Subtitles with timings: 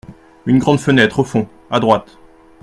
[0.47, 2.17] Une grande fenêtre au fond, à droite.